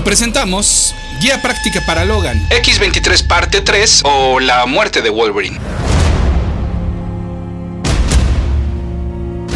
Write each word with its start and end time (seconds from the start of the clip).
Hoy 0.00 0.04
presentamos 0.04 0.94
Guía 1.20 1.42
Práctica 1.42 1.82
para 1.84 2.06
Logan, 2.06 2.40
X23 2.48 3.26
Parte 3.26 3.60
3 3.60 4.00
o 4.06 4.40
La 4.40 4.64
Muerte 4.64 5.02
de 5.02 5.10
Wolverine. 5.10 5.58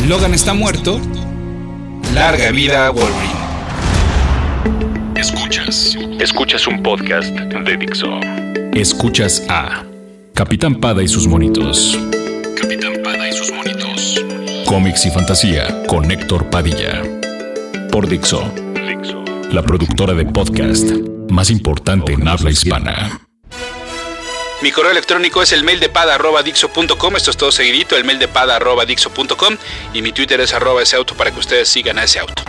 Logan 0.06 0.34
está 0.34 0.52
muerto. 0.52 1.00
Larga 2.12 2.50
vida 2.50 2.90
Wolverine. 2.90 3.32
Escuchas. 5.16 5.96
Escuchas 6.20 6.66
un 6.66 6.82
podcast 6.82 7.30
de 7.30 7.76
Dixo. 7.78 8.20
Escuchas 8.74 9.44
a 9.48 9.82
Capitán 10.34 10.74
Pada 10.74 11.02
y 11.02 11.08
sus 11.08 11.26
monitos. 11.26 11.98
Capitán 12.60 12.92
Pada 13.02 13.30
y 13.30 13.32
sus 13.32 13.50
monitos. 13.50 14.22
Cómics 14.66 15.06
y 15.06 15.10
fantasía 15.10 15.86
con 15.86 16.10
Héctor 16.10 16.50
Padilla. 16.50 17.02
Por 17.90 18.06
Dixo 18.06 18.63
la 19.54 19.62
productora 19.62 20.14
de 20.14 20.26
podcast 20.26 20.90
más 21.30 21.48
importante 21.48 22.12
en 22.12 22.26
habla 22.26 22.50
hispana. 22.50 23.20
Mi 24.62 24.72
correo 24.72 24.90
electrónico 24.90 25.42
es 25.42 25.52
el 25.52 25.62
mail 25.62 25.78
de 25.78 25.88
pada.dixo.com. 25.88 27.16
Esto 27.16 27.30
es 27.30 27.36
todo 27.36 27.52
seguidito, 27.52 27.96
el 27.96 28.04
mail 28.04 28.18
de 28.18 28.26
pada.dixo.com. 28.26 29.56
Y 29.92 30.02
mi 30.02 30.12
Twitter 30.12 30.40
es 30.40 30.54
arroba 30.54 30.82
ese 30.82 30.96
auto 30.96 31.14
para 31.14 31.30
que 31.30 31.38
ustedes 31.38 31.68
sigan 31.68 31.98
a 31.98 32.04
ese 32.04 32.18
auto. 32.18 32.42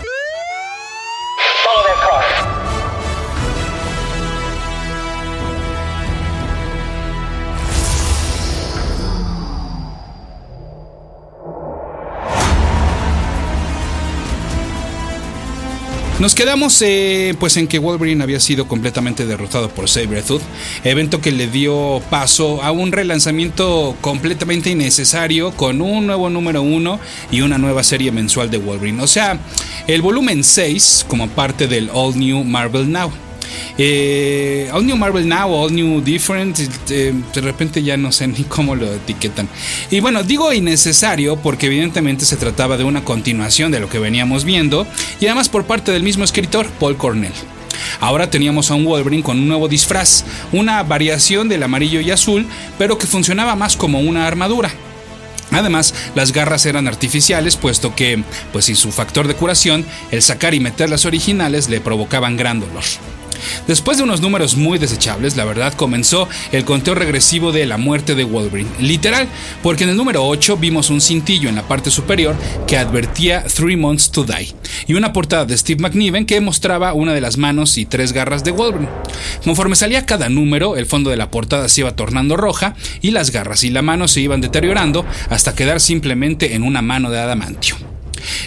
Nos 16.18 16.34
quedamos 16.34 16.82
eh, 16.82 17.36
pues 17.42 17.58
en 17.58 17.68
que 17.68 17.78
Wolverine 17.78 18.24
había 18.24 18.40
sido 18.40 18.70
completamente 18.70 19.26
derrotado 19.26 19.68
por 19.68 19.90
Sabretooth, 19.90 20.42
evento 20.86 21.20
que 21.20 21.34
le 21.34 21.48
dio 21.48 22.02
paso 22.10 22.64
a 22.64 22.72
un 22.72 22.94
relanzamiento 22.94 23.98
completamente 24.00 24.70
innecesario 24.70 25.52
con 25.52 25.82
un 25.82 26.08
nuevo 26.08 26.30
número 26.30 26.62
1 26.62 27.00
y 27.32 27.42
una 27.42 27.58
nueva 27.58 27.84
serie 27.84 28.14
mensual 28.14 28.50
de 28.50 28.60
Wolverine. 28.60 29.04
O 29.04 29.08
sea, 29.08 29.40
el 29.88 30.02
volumen 30.02 30.46
6 30.46 31.06
como 31.10 31.28
parte 31.28 31.68
del 31.68 31.90
All 31.92 32.18
New 32.18 32.46
Marvel 32.46 32.90
Now. 32.90 33.12
Eh, 33.78 34.70
All 34.72 34.86
New 34.86 34.96
Marvel 34.96 35.28
Now, 35.28 35.54
All 35.54 35.74
New 35.74 36.02
Different, 36.02 36.58
eh, 36.90 37.14
de 37.34 37.42
repente 37.42 37.84
ya 37.84 37.98
no 37.98 38.12
sé 38.12 38.28
ni 38.28 38.44
cómo 38.44 38.76
lo 38.76 38.92
etiquetan. 38.94 39.50
Y 39.92 40.00
bueno, 40.00 40.24
digo 40.24 40.54
innecesario 40.54 41.36
porque 41.38 41.68
evidentemente 41.68 42.26
se 42.26 42.38
trataba 42.38 42.78
de 42.78 42.84
una 42.84 43.04
continuación 43.04 43.72
de 43.72 43.80
lo 43.80 43.90
que 43.90 44.00
veníamos 44.00 44.46
viendo 44.46 44.88
y 45.20 45.26
además 45.26 45.50
por 45.50 45.66
parte 45.66 45.92
del 45.92 46.04
mismo 46.04 46.24
escritor, 46.24 46.68
Paul 46.80 46.98
Cornell. 46.98 47.34
Ahora 48.00 48.30
teníamos 48.30 48.72
a 48.72 48.76
un 48.76 48.86
Wolverine 48.86 49.24
con 49.24 49.38
un 49.38 49.48
nuevo 49.48 49.68
disfraz, 49.68 50.24
una 50.52 50.82
variación 50.84 51.50
del 51.50 51.64
amarillo 51.64 52.00
y 52.00 52.12
azul, 52.12 52.46
pero 52.78 52.98
que 52.98 53.08
funcionaba 53.08 53.56
más 53.56 53.76
como 53.78 54.00
una 54.00 54.28
armadura. 54.28 54.72
Además, 55.52 55.94
las 56.16 56.32
garras 56.32 56.66
eran 56.66 56.88
artificiales, 56.88 57.56
puesto 57.56 57.96
que, 57.96 58.24
pues 58.52 58.66
sin 58.66 58.76
su 58.76 58.92
factor 58.92 59.28
de 59.28 59.36
curación, 59.36 59.86
el 60.12 60.22
sacar 60.22 60.54
y 60.54 60.60
meter 60.60 60.90
las 60.90 61.06
originales 61.06 61.70
le 61.70 61.82
provocaban 61.82 62.36
gran 62.36 62.60
dolor. 62.60 62.84
Después 63.68 63.98
de 63.98 64.04
unos 64.04 64.22
números 64.22 64.56
muy 64.56 64.78
desechables, 64.78 65.36
la 65.36 65.46
verdad 65.46 65.74
comenzó 65.74 66.28
el 66.52 66.66
conteo 66.66 66.96
regresivo 66.96 67.52
de 67.52 67.66
la 67.66 67.78
muerte 67.78 68.16
de 68.16 68.24
Wolverine. 68.24 68.70
Literal, 68.80 69.28
porque 69.64 69.84
en 69.84 69.92
el 69.92 69.98
número 69.98 70.26
8 70.26 70.58
vimos 70.58 70.90
un 70.90 71.02
cintillo 71.02 71.50
en 71.50 71.56
la 71.56 71.68
parte 71.68 71.92
superior 71.92 72.36
que 72.68 72.78
advertía 72.78 73.44
Three 73.44 73.78
Months 73.78 74.12
to 74.12 74.24
Die 74.24 74.54
y 74.88 74.94
una 74.94 75.14
portada 75.14 75.46
de 75.46 75.58
Steve 75.58 75.82
McNiven 75.82 76.26
que 76.26 76.42
mostraba 76.42 76.94
una 76.94 77.14
de 77.14 77.22
las 77.22 77.38
manos 77.38 77.78
y 77.78 77.86
tres 77.86 78.12
garras 78.14 78.44
de 78.44 78.52
Wolverine. 78.52 78.90
Conforme 79.44 79.76
salía 79.76 80.06
cada 80.06 80.30
número, 80.30 80.78
el 80.78 80.86
fondo 80.86 81.10
de 81.10 81.18
la 81.18 81.32
portada 81.32 81.70
se 81.70 81.82
iba 81.82 81.96
tornando 81.96 82.38
roja 82.38 82.76
y 83.02 83.12
las 83.12 83.32
garras 83.32 83.64
y 83.64 83.70
la 83.70 83.82
mano 83.82 84.08
se 84.08 84.22
iban 84.22 84.42
deteriorando 84.42 85.06
hasta 85.30 85.56
quedar 85.56 85.80
simplemente 85.80 86.56
en 86.56 86.64
una 86.64 86.82
mano 86.82 87.10
de 87.10 87.20
adamantio. 87.20 87.95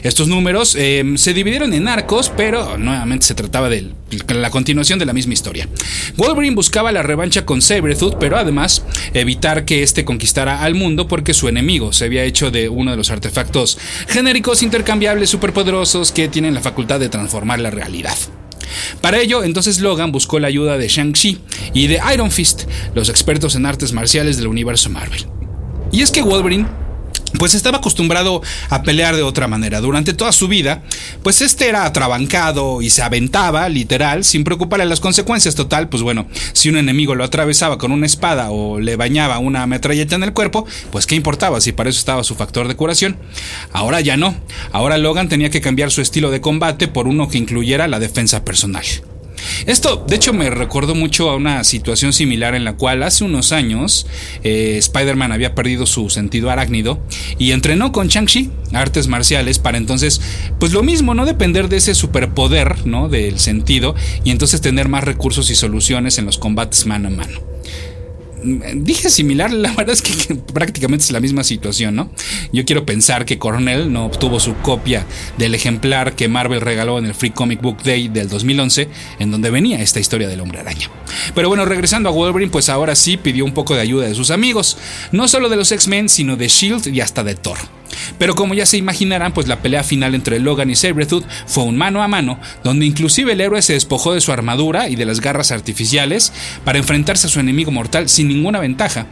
Estos 0.02 0.28
números 0.28 0.76
eh, 0.78 1.04
se 1.16 1.34
dividieron 1.34 1.72
en 1.72 1.88
arcos, 1.88 2.32
pero 2.36 2.78
nuevamente 2.78 3.26
se 3.26 3.34
trataba 3.34 3.68
de 3.68 3.90
la 4.28 4.50
continuación 4.50 4.98
de 4.98 5.06
la 5.06 5.12
misma 5.12 5.34
historia. 5.34 5.68
Wolverine 6.16 6.54
buscaba 6.54 6.92
la 6.92 7.02
revancha 7.02 7.44
con 7.44 7.62
Sabretooth, 7.62 8.16
pero 8.18 8.36
además 8.36 8.82
evitar 9.14 9.64
que 9.64 9.82
éste 9.82 10.04
conquistara 10.04 10.62
al 10.62 10.74
mundo 10.74 11.08
porque 11.08 11.34
su 11.34 11.48
enemigo 11.48 11.92
se 11.92 12.04
había 12.04 12.24
hecho 12.24 12.50
de 12.50 12.68
uno 12.68 12.90
de 12.90 12.96
los 12.96 13.10
artefactos 13.10 13.78
genéricos 14.08 14.62
intercambiables 14.62 15.30
superpoderosos 15.30 16.12
que 16.12 16.28
tienen 16.28 16.54
la 16.54 16.60
facultad 16.60 17.00
de 17.00 17.08
transformar 17.08 17.60
la 17.60 17.70
realidad. 17.70 18.16
Para 19.00 19.18
ello, 19.20 19.42
entonces 19.42 19.80
Logan 19.80 20.12
buscó 20.12 20.38
la 20.38 20.48
ayuda 20.48 20.78
de 20.78 20.88
Shang-Chi 20.88 21.38
y 21.74 21.86
de 21.86 22.00
Iron 22.12 22.30
Fist, 22.30 22.64
los 22.94 23.08
expertos 23.08 23.54
en 23.54 23.66
artes 23.66 23.92
marciales 23.92 24.36
del 24.36 24.46
universo 24.46 24.90
Marvel. 24.90 25.26
Y 25.92 26.02
es 26.02 26.10
que 26.10 26.22
Wolverine 26.22 26.66
pues 27.36 27.54
estaba 27.54 27.78
acostumbrado 27.78 28.42
a 28.70 28.82
pelear 28.82 29.16
de 29.16 29.22
otra 29.22 29.48
manera. 29.48 29.80
Durante 29.80 30.14
toda 30.14 30.32
su 30.32 30.48
vida, 30.48 30.82
pues 31.22 31.42
este 31.42 31.68
era 31.68 31.84
atrabancado 31.84 32.82
y 32.82 32.90
se 32.90 33.02
aventaba, 33.02 33.68
literal, 33.68 34.24
sin 34.24 34.44
preocuparle 34.44 34.86
las 34.86 35.00
consecuencias. 35.00 35.54
Total, 35.54 35.88
pues 35.88 36.02
bueno, 36.02 36.26
si 36.52 36.68
un 36.68 36.76
enemigo 36.76 37.14
lo 37.14 37.24
atravesaba 37.24 37.78
con 37.78 37.92
una 37.92 38.06
espada 38.06 38.50
o 38.50 38.80
le 38.80 38.96
bañaba 38.96 39.38
una 39.38 39.66
metralleta 39.66 40.16
en 40.16 40.22
el 40.22 40.32
cuerpo, 40.32 40.66
pues 40.90 41.06
qué 41.06 41.14
importaba 41.14 41.60
si 41.60 41.72
para 41.72 41.90
eso 41.90 41.98
estaba 41.98 42.24
su 42.24 42.34
factor 42.34 42.68
de 42.68 42.76
curación. 42.76 43.16
Ahora 43.72 44.00
ya 44.00 44.16
no. 44.16 44.34
Ahora 44.72 44.98
Logan 44.98 45.28
tenía 45.28 45.50
que 45.50 45.60
cambiar 45.60 45.90
su 45.90 46.00
estilo 46.00 46.30
de 46.30 46.40
combate 46.40 46.88
por 46.88 47.08
uno 47.08 47.28
que 47.28 47.38
incluyera 47.38 47.88
la 47.88 47.98
defensa 47.98 48.44
personal. 48.44 48.84
Esto, 49.66 50.04
de 50.06 50.16
hecho, 50.16 50.32
me 50.32 50.50
recordó 50.50 50.94
mucho 50.94 51.30
a 51.30 51.36
una 51.36 51.64
situación 51.64 52.12
similar 52.12 52.54
en 52.54 52.64
la 52.64 52.76
cual 52.76 53.02
hace 53.02 53.24
unos 53.24 53.52
años 53.52 54.06
eh, 54.44 54.76
Spider-Man 54.78 55.32
había 55.32 55.54
perdido 55.54 55.86
su 55.86 56.10
sentido 56.10 56.50
arácnido 56.50 57.00
y 57.38 57.52
entrenó 57.52 57.92
con 57.92 58.08
Shang-Chi, 58.08 58.50
artes 58.72 59.08
marciales, 59.08 59.58
para 59.58 59.78
entonces, 59.78 60.20
pues 60.58 60.72
lo 60.72 60.82
mismo, 60.82 61.14
no 61.14 61.26
depender 61.26 61.68
de 61.68 61.78
ese 61.78 61.94
superpoder, 61.94 62.86
¿no? 62.86 63.08
Del 63.08 63.38
sentido 63.38 63.94
y 64.24 64.30
entonces 64.30 64.60
tener 64.60 64.88
más 64.88 65.04
recursos 65.04 65.50
y 65.50 65.54
soluciones 65.54 66.18
en 66.18 66.26
los 66.26 66.38
combates 66.38 66.86
mano 66.86 67.08
a 67.08 67.10
mano 67.10 67.47
dije 68.74 69.10
similar, 69.10 69.52
la 69.52 69.72
verdad 69.76 69.94
es 69.94 70.02
que, 70.02 70.34
prácticamente 70.34 71.04
es 71.04 71.10
la 71.10 71.20
misma 71.20 71.44
situación, 71.44 71.96
¿no? 71.96 72.10
Yo 72.52 72.64
quiero 72.64 72.86
pensar 72.86 73.24
que 73.24 73.38
Cornell 73.38 73.92
no 73.92 74.06
obtuvo 74.06 74.40
su 74.40 74.54
copia 74.56 75.06
del 75.36 75.54
ejemplar 75.54 76.14
que 76.14 76.28
Marvel 76.28 76.60
regaló 76.60 76.98
en 76.98 77.06
el 77.06 77.14
Free 77.14 77.30
Comic 77.30 77.60
Book 77.60 77.82
Day 77.82 78.08
del 78.08 78.28
2011, 78.28 78.88
en 79.18 79.30
donde 79.30 79.50
venía 79.50 79.80
esta 79.80 80.00
historia 80.00 80.28
del 80.28 80.40
hombre 80.40 80.60
araña. 80.60 80.90
Pero 81.34 81.48
bueno, 81.48 81.64
regresando 81.64 82.08
a 82.08 82.12
Wolverine, 82.12 82.50
pues 82.50 82.68
ahora 82.68 82.94
sí 82.94 83.16
pidió 83.16 83.44
un 83.44 83.54
poco 83.54 83.74
de 83.74 83.80
ayuda 83.80 84.06
de 84.06 84.14
sus 84.14 84.30
amigos, 84.30 84.78
no 85.12 85.28
solo 85.28 85.48
de 85.48 85.56
los 85.56 85.72
X-Men, 85.72 86.08
sino 86.08 86.36
de 86.36 86.48
Shield 86.48 86.88
y 86.88 87.00
hasta 87.00 87.24
de 87.24 87.34
Thor. 87.34 87.58
Pero 88.18 88.34
como 88.34 88.54
ya 88.54 88.66
se 88.66 88.76
imaginarán, 88.76 89.32
pues 89.32 89.48
la 89.48 89.60
pelea 89.60 89.82
final 89.82 90.14
entre 90.14 90.38
Logan 90.38 90.70
y 90.70 90.76
Sabretooth 90.76 91.24
fue 91.46 91.64
un 91.64 91.76
mano 91.76 92.02
a 92.02 92.08
mano, 92.08 92.38
donde 92.64 92.86
inclusive 92.86 93.32
el 93.32 93.40
héroe 93.40 93.62
se 93.62 93.74
despojó 93.74 94.14
de 94.14 94.20
su 94.20 94.32
armadura 94.32 94.88
y 94.88 94.96
de 94.96 95.04
las 95.04 95.20
garras 95.20 95.52
artificiales 95.52 96.32
para 96.64 96.78
enfrentarse 96.78 97.26
a 97.26 97.30
su 97.30 97.40
enemigo 97.40 97.70
mortal 97.70 98.08
sin 98.08 98.28
ninguna 98.28 98.60
ventaja, 98.60 99.06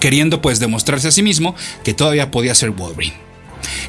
queriendo 0.00 0.42
pues 0.42 0.60
demostrarse 0.60 1.08
a 1.08 1.12
sí 1.12 1.22
mismo 1.22 1.54
que 1.84 1.94
todavía 1.94 2.30
podía 2.30 2.54
ser 2.54 2.70
Wolverine. 2.70 3.29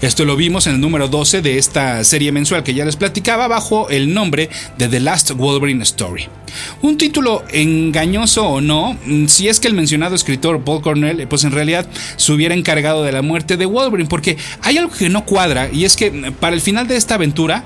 Esto 0.02 0.26
lo 0.26 0.36
vimos 0.36 0.68
en 0.68 0.76
el 0.76 0.82
número 0.82 1.08
12 1.08 1.42
de 1.42 1.58
esta 1.58 2.04
serie 2.04 2.32
mensual 2.32 2.64
que 2.64 2.74
ya 2.74 2.86
les 2.86 2.96
platicaba 2.96 3.48
bajo 3.48 3.90
el 3.90 4.14
nombre 4.14 4.50
de 4.78 4.88
The 4.88 5.00
Last 5.00 5.32
Wolverine 5.32 5.84
Story. 5.84 6.28
Un 6.82 6.98
título 6.98 7.44
engañoso 7.52 8.48
o 8.48 8.62
no, 8.62 8.98
mm, 9.06 9.28
si 9.28 9.48
es 9.48 9.60
que 9.60 9.68
el 9.68 9.74
mencionado 9.74 10.16
escritor 10.16 10.64
Paul 10.64 10.82
Cornell, 10.82 11.28
pues 11.28 11.44
en 11.44 11.52
realidad 11.52 11.88
se 12.18 12.32
hubiera 12.32 12.56
encargado 12.56 13.04
de 13.04 13.12
la 13.12 13.22
muerte 13.22 13.58
de 13.58 13.66
Wolverine, 13.66 14.10
porque 14.10 14.38
hay 14.62 14.78
algo 14.78 14.92
que 14.92 15.10
no 15.10 15.26
cuadra 15.26 15.70
y 15.72 15.86
es 15.86 15.96
que 15.96 16.12
mm, 16.12 16.34
para 16.34 16.56
el 16.56 16.62
final 16.62 16.88
de 16.88 16.98
esta 16.98 17.16
aventura, 17.16 17.64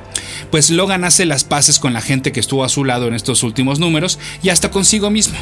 pues 0.52 0.70
Logan 0.70 1.04
hace 1.04 1.26
las 1.26 1.44
paces 1.44 1.80
con 1.80 1.94
la 1.94 2.02
gente 2.02 2.32
que 2.32 2.40
estuvo 2.40 2.64
a 2.64 2.70
su 2.70 2.84
lado 2.84 3.08
en 3.08 3.14
estos 3.14 3.44
últimos 3.44 3.80
números 3.80 4.20
y 4.42 4.50
hasta 4.50 4.72
consigo 4.72 5.10
mismo. 5.10 5.36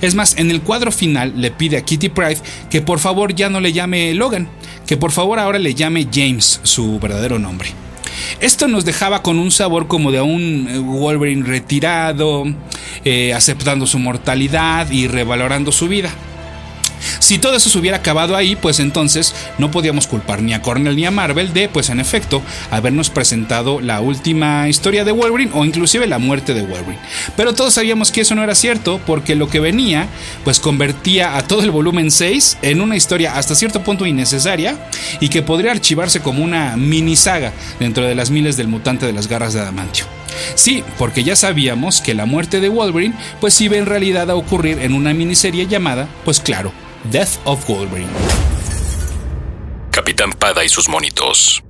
Es 0.00 0.14
más, 0.14 0.36
en 0.38 0.50
el 0.50 0.62
cuadro 0.62 0.92
final 0.92 1.34
le 1.36 1.50
pide 1.50 1.76
a 1.76 1.84
Kitty 1.84 2.08
Pride 2.08 2.38
que 2.70 2.80
por 2.82 2.98
favor 2.98 3.34
ya 3.34 3.48
no 3.48 3.60
le 3.60 3.72
llame 3.72 4.14
Logan, 4.14 4.48
que 4.86 4.96
por 4.96 5.12
favor 5.12 5.38
ahora 5.38 5.58
le 5.58 5.74
llame 5.74 6.08
James, 6.12 6.60
su 6.62 6.98
verdadero 6.98 7.38
nombre. 7.38 7.70
Esto 8.40 8.68
nos 8.68 8.84
dejaba 8.84 9.22
con 9.22 9.38
un 9.38 9.50
sabor 9.50 9.86
como 9.86 10.12
de 10.12 10.20
un 10.20 10.68
eh, 10.68 10.78
Wolverine 10.78 11.44
retirado, 11.44 12.44
eh, 13.04 13.32
aceptando 13.34 13.86
su 13.86 13.98
mortalidad 13.98 14.90
y 14.90 15.08
revalorando 15.08 15.72
su 15.72 15.88
vida. 15.88 16.10
Si 17.18 17.38
todo 17.38 17.54
eso 17.56 17.70
se 17.70 17.78
hubiera 17.78 17.98
acabado 17.98 18.36
ahí, 18.36 18.56
pues 18.56 18.80
entonces 18.80 19.34
no 19.58 19.70
podíamos 19.70 20.06
culpar 20.06 20.42
ni 20.42 20.54
a 20.54 20.62
Cornell 20.62 20.96
ni 20.96 21.06
a 21.06 21.10
Marvel 21.10 21.52
de, 21.52 21.68
pues 21.68 21.90
en 21.90 22.00
efecto, 22.00 22.42
habernos 22.70 23.10
presentado 23.10 23.80
la 23.80 24.00
última 24.00 24.68
historia 24.68 25.04
de 25.04 25.12
Wolverine 25.12 25.52
o 25.54 25.64
inclusive 25.64 26.06
la 26.06 26.18
muerte 26.18 26.54
de 26.54 26.62
Wolverine. 26.62 26.98
Pero 27.36 27.54
todos 27.54 27.74
sabíamos 27.74 28.12
que 28.12 28.22
eso 28.22 28.34
no 28.34 28.42
era 28.42 28.54
cierto 28.54 29.00
porque 29.06 29.34
lo 29.34 29.48
que 29.48 29.60
venía, 29.60 30.08
pues 30.44 30.60
convertía 30.60 31.36
a 31.36 31.42
todo 31.46 31.62
el 31.62 31.70
volumen 31.70 32.10
6 32.10 32.58
en 32.62 32.80
una 32.80 32.96
historia 32.96 33.36
hasta 33.36 33.54
cierto 33.54 33.82
punto 33.82 34.06
innecesaria 34.06 34.76
y 35.20 35.28
que 35.28 35.42
podría 35.42 35.72
archivarse 35.72 36.20
como 36.20 36.42
una 36.44 36.76
mini 36.76 37.16
saga 37.16 37.52
dentro 37.78 38.04
de 38.04 38.14
las 38.14 38.30
miles 38.30 38.56
del 38.56 38.68
mutante 38.68 39.06
de 39.06 39.12
las 39.12 39.28
garras 39.28 39.54
de 39.54 39.60
adamantio. 39.60 40.13
Sí, 40.54 40.84
porque 40.98 41.24
ya 41.24 41.36
sabíamos 41.36 42.00
que 42.00 42.14
la 42.14 42.26
muerte 42.26 42.60
de 42.60 42.68
Wolverine 42.68 43.14
pues 43.40 43.60
iba 43.60 43.76
en 43.76 43.86
realidad 43.86 44.30
a 44.30 44.36
ocurrir 44.36 44.78
en 44.78 44.94
una 44.94 45.14
miniserie 45.14 45.66
llamada, 45.66 46.08
pues 46.24 46.40
claro, 46.40 46.72
Death 47.10 47.38
of 47.44 47.66
Wolverine. 47.68 48.10
Capitán 49.90 50.32
Pada 50.32 50.64
y 50.64 50.68
sus 50.68 50.88
monitos. 50.88 51.62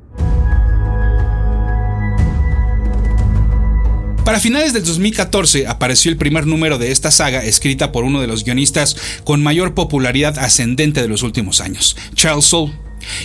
Para 4.25 4.41
finales 4.41 4.73
del 4.73 4.85
2014 4.85 5.67
apareció 5.67 6.11
el 6.11 6.17
primer 6.17 6.47
número 6.47 6.79
de 6.79 6.91
esta 6.91 7.11
saga 7.11 7.45
escrita 7.45 7.93
por 7.93 8.05
uno 8.05 8.23
de 8.23 8.27
los 8.27 8.43
guionistas 8.43 8.97
con 9.23 9.43
mayor 9.43 9.75
popularidad 9.75 10.39
ascendente 10.39 11.03
de 11.03 11.09
los 11.09 11.23
últimos 11.23 11.61
años, 11.61 11.95
Charles 12.15 12.47
Soule 12.47 12.73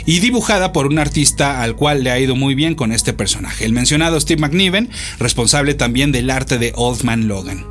y 0.06 0.20
dibujada 0.20 0.72
por 0.72 0.88
un 0.88 1.00
artista 1.00 1.62
al 1.62 1.76
cual 1.76 2.04
le 2.04 2.12
ha 2.12 2.20
ido 2.20 2.36
muy 2.36 2.56
bien 2.56 2.76
con 2.76 2.92
este 2.92 3.14
personaje, 3.14 3.66
el 3.66 3.74
mencionado 3.74 4.20
Steve 4.20 4.42
McNiven, 4.42 4.90
responsable 5.20 5.74
también 5.74 6.12
del 6.12 6.30
arte 6.30 6.58
de 6.58 6.74
Old 6.76 7.04
Man 7.04 7.28
Logan. 7.28 7.66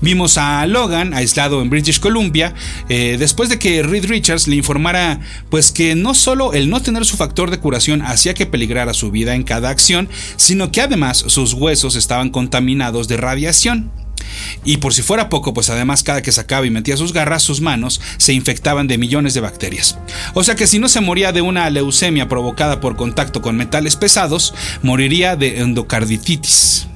Vimos 0.00 0.38
a 0.38 0.66
Logan 0.66 1.14
aislado 1.14 1.62
en 1.62 1.70
British 1.70 2.00
Columbia 2.00 2.54
eh, 2.88 3.16
después 3.18 3.48
de 3.48 3.58
que 3.58 3.82
Reed 3.82 4.06
Richards 4.06 4.48
le 4.48 4.56
informara 4.56 5.20
pues 5.50 5.72
que 5.72 5.94
no 5.94 6.14
solo 6.14 6.52
el 6.52 6.70
no 6.70 6.82
tener 6.82 7.04
su 7.04 7.16
factor 7.16 7.50
de 7.50 7.58
curación 7.58 8.02
hacía 8.02 8.34
que 8.34 8.46
peligrara 8.46 8.94
su 8.94 9.10
vida 9.10 9.34
en 9.34 9.44
cada 9.44 9.70
acción, 9.70 10.08
sino 10.36 10.72
que 10.72 10.80
además 10.80 11.24
sus 11.26 11.54
huesos 11.54 11.96
estaban 11.96 12.30
contaminados 12.30 13.08
de 13.08 13.16
radiación. 13.16 13.90
Y 14.64 14.78
por 14.78 14.94
si 14.94 15.02
fuera 15.02 15.28
poco, 15.28 15.54
pues 15.54 15.70
además 15.70 16.02
cada 16.02 16.22
que 16.22 16.32
sacaba 16.32 16.66
y 16.66 16.70
metía 16.70 16.96
sus 16.96 17.12
garras, 17.12 17.42
sus 17.42 17.60
manos 17.60 18.00
se 18.16 18.32
infectaban 18.32 18.88
de 18.88 18.98
millones 18.98 19.34
de 19.34 19.40
bacterias. 19.40 19.98
O 20.34 20.44
sea 20.44 20.56
que 20.56 20.66
si 20.66 20.78
no 20.78 20.88
se 20.88 21.00
moría 21.00 21.32
de 21.32 21.40
una 21.40 21.70
leucemia 21.70 22.28
provocada 22.28 22.80
por 22.80 22.96
contacto 22.96 23.42
con 23.42 23.56
metales 23.56 23.96
pesados, 23.96 24.54
moriría 24.82 25.36
de 25.36 25.60
endocarditis. 25.60 26.87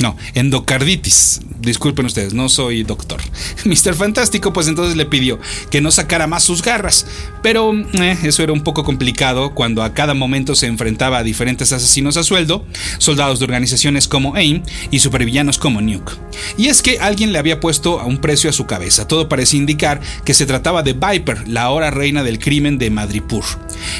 No, 0.00 0.16
endocarditis. 0.34 1.40
Disculpen 1.60 2.06
ustedes, 2.06 2.32
no 2.32 2.48
soy 2.48 2.84
doctor. 2.84 3.20
Mr. 3.64 3.94
Fantástico 3.94 4.52
pues 4.52 4.66
entonces 4.66 4.96
le 4.96 5.04
pidió 5.04 5.38
que 5.70 5.82
no 5.82 5.90
sacara 5.90 6.26
más 6.26 6.42
sus 6.42 6.62
garras, 6.62 7.06
pero 7.42 7.74
eh, 7.74 8.16
eso 8.22 8.42
era 8.42 8.54
un 8.54 8.62
poco 8.62 8.82
complicado 8.82 9.54
cuando 9.54 9.82
a 9.82 9.92
cada 9.92 10.14
momento 10.14 10.54
se 10.54 10.66
enfrentaba 10.66 11.18
a 11.18 11.22
diferentes 11.22 11.72
asesinos 11.72 12.16
a 12.16 12.24
sueldo, 12.24 12.64
soldados 12.96 13.38
de 13.38 13.44
organizaciones 13.44 14.08
como 14.08 14.34
AIM 14.34 14.62
y 14.90 15.00
supervillanos 15.00 15.58
como 15.58 15.82
Nuke. 15.82 16.12
Y 16.56 16.68
es 16.68 16.80
que 16.80 16.98
alguien 16.98 17.34
le 17.34 17.38
había 17.38 17.60
puesto 17.60 18.00
a 18.00 18.06
un 18.06 18.18
precio 18.18 18.48
a 18.48 18.54
su 18.54 18.64
cabeza, 18.66 19.06
todo 19.06 19.28
parecía 19.28 19.60
indicar 19.60 20.00
que 20.24 20.32
se 20.32 20.46
trataba 20.46 20.82
de 20.82 20.94
Viper, 20.94 21.46
la 21.46 21.64
ahora 21.64 21.90
reina 21.90 22.22
del 22.22 22.38
crimen 22.38 22.78
de 22.78 22.88
Madripur, 22.88 23.44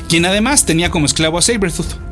quien 0.08 0.24
además 0.24 0.64
tenía 0.64 0.90
como 0.90 1.04
esclavo 1.04 1.36
a 1.36 1.42
Sabretooth. 1.42 2.09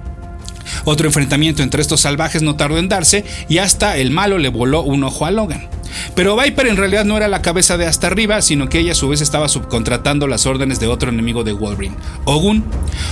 Otro 0.84 1.06
enfrentamiento 1.06 1.62
entre 1.62 1.82
estos 1.82 2.00
salvajes 2.00 2.42
no 2.42 2.56
tardó 2.56 2.78
en 2.78 2.88
darse 2.88 3.24
y 3.48 3.58
hasta 3.58 3.96
el 3.96 4.10
malo 4.10 4.38
le 4.38 4.48
voló 4.48 4.82
un 4.82 5.04
ojo 5.04 5.26
a 5.26 5.30
Logan. 5.30 5.68
Pero 6.14 6.36
Viper 6.36 6.66
en 6.66 6.76
realidad 6.76 7.04
no 7.04 7.16
era 7.16 7.28
la 7.28 7.42
cabeza 7.42 7.76
de 7.76 7.86
hasta 7.86 8.06
arriba, 8.06 8.42
sino 8.42 8.68
que 8.68 8.78
ella 8.78 8.92
a 8.92 8.96
su 8.96 9.08
vez 9.08 9.20
estaba 9.20 9.48
subcontratando 9.48 10.26
las 10.26 10.46
órdenes 10.46 10.80
de 10.80 10.86
otro 10.86 11.10
enemigo 11.10 11.44
de 11.44 11.52
Wolverine, 11.52 11.96
Ogun, 12.24 12.64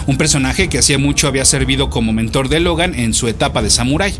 un 0.07 0.19
personaje 0.19 0.69
que 0.69 0.79
hacía 0.79 0.99
mucho 0.99 1.29
había 1.29 1.45
servido 1.45 1.91
como 1.91 2.13
mentor 2.13 2.49
de 2.49 2.61
Logan 2.61 2.95
en 2.95 3.15
su 3.15 3.29
etapa 3.29 3.63
de 3.63 3.71
samurái. 3.71 4.15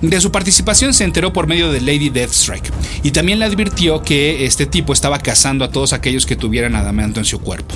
De 0.00 0.20
su 0.20 0.32
participación 0.32 0.94
se 0.94 1.04
enteró 1.04 1.32
por 1.32 1.46
medio 1.46 1.70
de 1.70 1.80
Lady 1.80 2.08
Deathstrike 2.08 2.70
y 3.02 3.10
también 3.10 3.38
le 3.38 3.44
advirtió 3.44 4.02
que 4.02 4.46
este 4.46 4.66
tipo 4.66 4.92
estaba 4.92 5.18
cazando 5.18 5.64
a 5.64 5.70
todos 5.70 5.92
aquellos 5.92 6.24
que 6.24 6.36
tuvieran 6.36 6.74
adamanto 6.74 7.20
en 7.20 7.26
su 7.26 7.40
cuerpo. 7.40 7.74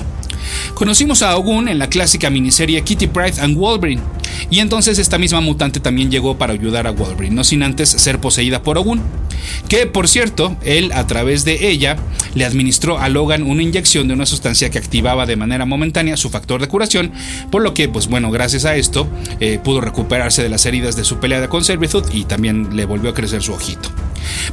Conocimos 0.73 1.21
a 1.21 1.35
Ogun 1.37 1.67
en 1.67 1.79
la 1.79 1.89
clásica 1.89 2.29
miniserie 2.29 2.81
Kitty 2.83 3.07
Pride 3.07 3.41
and 3.41 3.57
Wolverine, 3.57 4.01
y 4.49 4.59
entonces 4.59 4.99
esta 4.99 5.17
misma 5.17 5.41
mutante 5.41 5.79
también 5.79 6.11
llegó 6.11 6.37
para 6.37 6.53
ayudar 6.53 6.87
a 6.87 6.91
Wolverine, 6.91 7.35
no 7.35 7.43
sin 7.43 7.63
antes 7.63 7.89
ser 7.89 8.19
poseída 8.19 8.61
por 8.63 8.77
Ogun, 8.77 9.01
que 9.67 9.85
por 9.85 10.07
cierto, 10.07 10.55
él 10.63 10.91
a 10.93 11.07
través 11.07 11.45
de 11.45 11.69
ella 11.69 11.97
le 12.33 12.45
administró 12.45 12.99
a 12.99 13.09
Logan 13.09 13.43
una 13.43 13.63
inyección 13.63 14.07
de 14.07 14.13
una 14.13 14.25
sustancia 14.25 14.69
que 14.69 14.77
activaba 14.77 15.25
de 15.25 15.35
manera 15.35 15.65
momentánea 15.65 16.17
su 16.17 16.29
factor 16.29 16.61
de 16.61 16.67
curación, 16.67 17.11
por 17.51 17.61
lo 17.61 17.73
que, 17.73 17.89
pues 17.89 18.07
bueno, 18.07 18.31
gracias 18.31 18.65
a 18.65 18.75
esto 18.75 19.07
eh, 19.39 19.59
pudo 19.63 19.81
recuperarse 19.81 20.43
de 20.43 20.49
las 20.49 20.65
heridas 20.65 20.95
de 20.95 21.03
su 21.03 21.17
pelea 21.19 21.47
con 21.49 21.63
Servitude 21.63 22.09
y 22.13 22.25
también 22.25 22.75
le 22.75 22.85
volvió 22.85 23.09
a 23.09 23.13
crecer 23.13 23.41
su 23.41 23.53
ojito. 23.53 23.89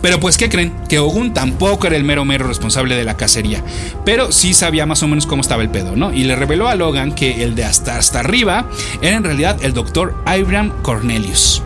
Pero 0.01 0.21
pues, 0.21 0.37
¿qué 0.37 0.49
creen? 0.49 0.73
Que 0.89 0.99
Ogun 0.99 1.35
tampoco 1.35 1.87
era 1.87 1.97
el 1.97 2.05
mero 2.05 2.25
mero 2.25 2.47
responsable 2.47 2.97
de 2.97 3.05
la 3.05 3.17
cacería, 3.17 3.63
pero 4.05 4.33
sí 4.33 4.55
sabía 4.55 4.87
más 4.87 5.03
o 5.03 5.09
menos 5.09 5.27
cómo 5.27 5.43
estaba 5.43 5.63
el 5.63 5.71
pedo, 5.71 5.97
¿no? 5.97 6.13
Y 6.13 6.25
le 6.25 6.37
reveló 6.37 6.69
a 6.69 6.75
Logan 6.75 7.13
que 7.13 7.43
el 7.43 7.55
de 7.55 7.65
hasta, 7.65 7.97
hasta 7.97 8.21
arriba 8.21 8.69
era 9.03 9.17
en 9.17 9.25
realidad 9.25 9.59
el 9.63 9.73
doctor 9.73 10.15
Abraham 10.27 10.73
Cornelius 10.83 11.63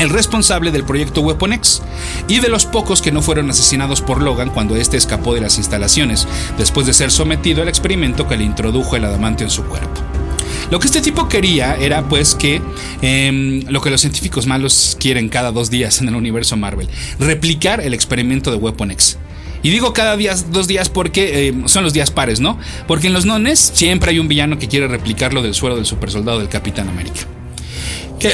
el 0.00 0.08
responsable 0.08 0.70
del 0.70 0.84
proyecto 0.84 1.20
Weapon 1.20 1.52
X 1.52 1.82
y 2.26 2.40
de 2.40 2.48
los 2.48 2.64
pocos 2.64 3.02
que 3.02 3.12
no 3.12 3.20
fueron 3.20 3.50
asesinados 3.50 4.00
por 4.00 4.22
Logan 4.22 4.48
cuando 4.48 4.76
éste 4.76 4.96
escapó 4.96 5.34
de 5.34 5.42
las 5.42 5.58
instalaciones, 5.58 6.26
después 6.56 6.86
de 6.86 6.94
ser 6.94 7.10
sometido 7.10 7.60
al 7.60 7.68
experimento 7.68 8.26
que 8.26 8.38
le 8.38 8.44
introdujo 8.44 8.96
el 8.96 9.04
adamante 9.04 9.44
en 9.44 9.50
su 9.50 9.62
cuerpo. 9.64 10.00
Lo 10.70 10.78
que 10.78 10.86
este 10.86 11.00
tipo 11.00 11.28
quería 11.28 11.74
era 11.76 12.08
pues 12.08 12.34
que 12.34 12.62
em, 13.02 13.64
lo 13.68 13.80
que 13.80 13.90
los 13.90 14.00
científicos 14.00 14.46
malos 14.46 14.96
quieren 15.00 15.28
cada 15.28 15.50
dos 15.50 15.70
días 15.70 16.00
en 16.00 16.08
el 16.08 16.14
universo 16.14 16.56
Marvel, 16.56 16.88
replicar 17.18 17.80
el 17.80 17.92
experimento 17.92 18.50
de 18.50 18.56
Weapon 18.56 18.90
X. 18.92 19.18
Y 19.62 19.70
digo 19.70 19.92
cada 19.92 20.16
dos 20.50 20.68
días 20.68 20.88
porque 20.88 21.48
em, 21.48 21.68
son 21.68 21.82
los 21.84 21.92
días 21.92 22.10
pares, 22.10 22.40
¿no? 22.40 22.58
Porque 22.86 23.08
en 23.08 23.12
los 23.12 23.26
nones 23.26 23.58
siempre 23.74 24.10
hay 24.10 24.18
un 24.18 24.28
villano 24.28 24.58
que 24.58 24.68
quiere 24.68 24.86
replicar 24.86 25.34
lo 25.34 25.42
del 25.42 25.54
suelo 25.54 25.76
del 25.76 25.86
supersoldado 25.86 26.38
del 26.38 26.48
Capitán 26.48 26.88
América 26.88 27.26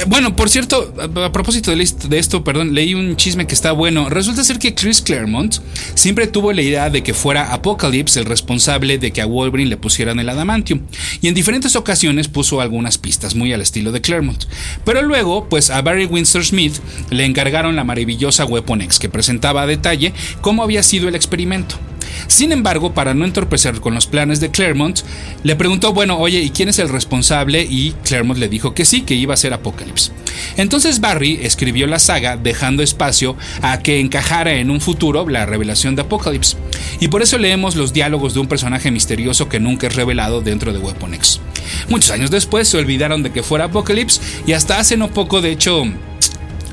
bueno, 0.09 0.35
por 0.35 0.49
cierto, 0.49 0.93
a, 1.01 1.33
propósito 1.33 1.75
de, 1.75 2.19
esto, 2.19 2.43
perdón, 2.43 2.75
leí 2.75 2.95
un 2.95 3.17
chisme 3.17 3.47
que 3.47 3.55
está 3.55 3.73
bueno. 3.73 4.09
Resulta 4.09 4.43
ser 4.43 4.59
que 4.59 4.75
Chris 4.75 5.01
Claremont 5.01 5.57
siempre 5.95 6.27
tuvo 6.27 6.53
la 6.53 6.63
idea 6.63 6.91
de 6.91 7.03
que 7.03 7.15
fuera 7.15 7.53
Apocalypse 7.53 8.19
el 8.19 8.27
responsable 8.27 8.99
de 8.99 9.13
que 9.13 9.23
a 9.23 9.27
Wolverine 9.27 9.71
le 9.71 9.77
pusieran 9.77 10.19
el 10.19 10.29
adamantium. 10.29 10.83
Y 11.21 11.29
en 11.29 11.35
diferentes 11.35 11.77
ocasiones 11.77 12.29
puso 12.29 12.61
algunas 12.61 12.99
pistas 12.99 13.35
muy 13.35 13.53
al 13.53 13.61
estilo 13.61 13.93
de 13.93 14.01
Claremont. 14.01 14.45
Pero 14.85 15.03
luego, 15.03 15.49
pues 15.49 15.71
a 15.71 15.83
Barry 15.83 16.07
Windsor 16.07 16.45
Smith 16.45 16.75
le 17.11 17.25
encargaron 17.25 17.77
la 17.77 17.85
maravillosa 17.85 18.45
Weapon 18.45 18.83
X 18.83 18.99
que 18.99 19.09
presentaba 19.09 19.63
a 19.63 19.67
detalle 19.67 20.13
cómo 20.41 20.63
había 20.63 20.83
sido 20.83 21.09
el 21.09 21.15
experimento. 21.15 21.77
Sin 22.27 22.53
embargo, 22.53 22.95
para 22.95 23.15
no 23.15 23.25
entorpecer 23.25 23.81
con 23.81 23.95
los 23.95 24.07
planes 24.07 24.41
de 24.41 24.51
Claremont, 24.51 25.01
le 25.43 25.57
preguntó, 25.57 25.93
bueno, 25.93 26.19
oye, 26.19 26.41
¿y 26.41 26.51
quién 26.51 26.69
es 26.69 26.79
el 26.79 26.89
responsable? 26.89 27.63
Y 27.63 27.93
Claremont 28.05 28.39
le 28.39 28.49
dijo 28.49 28.75
que 28.75 28.85
sí, 28.85 29.03
que 29.03 29.15
iba 29.15 29.35
a 29.35 29.39
ser 29.39 29.53
Apocalypse. 29.53 30.13
Entonces 30.57 31.01
Barry 31.01 31.41
escribió 31.43 31.87
la 31.87 31.99
saga 31.99 32.37
dejando 32.37 32.83
espacio 32.83 33.37
a 33.63 33.81
que 33.81 34.01
encajara 34.01 34.55
en 34.55 34.71
un 34.71 34.81
futuro 34.81 35.29
la 35.29 35.47
revelación 35.47 35.97
de 35.97 36.03
Apocalypse. 36.03 36.57
Y 37.01 37.09
por 37.09 37.23
eso 37.23 37.39
leemos 37.39 37.77
los 37.77 37.93
diálogos 37.93 38.35
de 38.35 38.41
un 38.41 38.49
personaje 38.49 38.91
misterioso 38.91 39.49
que 39.49 39.61
nunca 39.61 39.87
es 39.87 39.95
revelado 39.95 40.41
dentro 40.41 40.73
de 40.73 40.79
Weapon 40.79 41.15
X. 41.15 41.41
Muchos 41.89 42.11
años 42.11 42.31
después 42.31 42.69
se 42.69 42.79
olvidaron 42.79 43.23
de 43.23 43.33
que 43.33 43.43
fuera 43.43 43.67
Apocalypse 43.67 44.21
y 44.47 44.53
hasta 44.53 44.79
hace 44.79 44.97
no 44.97 45.09
poco, 45.09 45.41
de 45.41 45.53
hecho, 45.53 45.85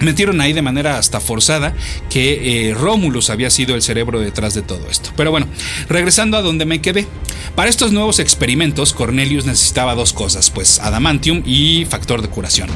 Metieron 0.03 0.41
ahí 0.41 0.53
de 0.53 0.61
manera 0.61 0.97
hasta 0.97 1.19
forzada 1.19 1.73
que 2.09 2.69
eh, 2.69 2.73
Romulus 2.73 3.29
había 3.29 3.49
sido 3.49 3.75
el 3.75 3.81
cerebro 3.81 4.19
detrás 4.19 4.53
de 4.53 4.61
todo 4.61 4.87
esto. 4.89 5.11
Pero 5.15 5.31
bueno, 5.31 5.47
regresando 5.89 6.37
a 6.37 6.41
donde 6.41 6.65
me 6.65 6.81
quedé. 6.81 7.07
Para 7.55 7.69
estos 7.69 7.91
nuevos 7.91 8.19
experimentos, 8.19 8.93
Cornelius 8.93 9.45
necesitaba 9.45 9.93
dos 9.93 10.11
cosas, 10.11 10.49
pues 10.49 10.79
adamantium 10.79 11.43
y 11.45 11.85
factor 11.85 12.23
de 12.23 12.27
curación. 12.27 12.67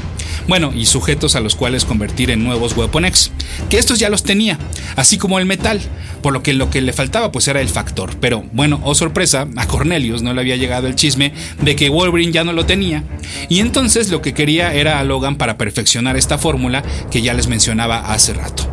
Bueno, 0.46 0.72
y 0.74 0.86
sujetos 0.86 1.34
a 1.34 1.40
los 1.40 1.56
cuales 1.56 1.84
convertir 1.84 2.30
en 2.30 2.44
nuevos 2.44 2.76
Weapon 2.76 3.04
X, 3.06 3.32
que 3.68 3.78
estos 3.78 3.98
ya 3.98 4.08
los 4.08 4.22
tenía, 4.22 4.56
así 4.94 5.18
como 5.18 5.38
el 5.40 5.46
metal, 5.46 5.80
por 6.22 6.32
lo 6.32 6.42
que 6.42 6.52
lo 6.52 6.70
que 6.70 6.80
le 6.80 6.92
faltaba 6.92 7.32
pues 7.32 7.48
era 7.48 7.60
el 7.60 7.68
factor. 7.68 8.16
Pero 8.20 8.44
bueno, 8.52 8.80
oh 8.84 8.94
sorpresa, 8.94 9.48
a 9.56 9.66
Cornelius 9.66 10.22
no 10.22 10.32
le 10.32 10.40
había 10.40 10.56
llegado 10.56 10.86
el 10.86 10.94
chisme 10.94 11.32
de 11.60 11.74
que 11.74 11.88
Wolverine 11.88 12.32
ya 12.32 12.44
no 12.44 12.52
lo 12.52 12.64
tenía, 12.64 13.02
y 13.48 13.58
entonces 13.58 14.10
lo 14.10 14.22
que 14.22 14.32
quería 14.32 14.72
era 14.74 15.00
a 15.00 15.04
Logan 15.04 15.36
para 15.36 15.58
perfeccionar 15.58 16.16
esta 16.16 16.38
fórmula 16.38 16.84
que 17.10 17.17
ya 17.22 17.34
les 17.34 17.48
mencionaba 17.48 18.12
hace 18.12 18.34
rato. 18.34 18.68